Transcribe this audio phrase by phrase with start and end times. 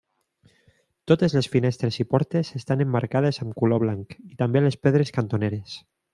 [1.11, 5.79] Totes les finestres i portes estan emmarcades amb color blanc i també les pedres cantoneres.